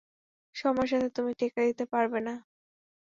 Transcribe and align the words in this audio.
সময়ের 0.55 0.89
সাথে 0.91 1.09
তুমি 1.09 1.31
টেক্কা 1.39 1.61
দিতে 1.67 1.85
পারবে 1.93 2.19
না। 2.27 2.33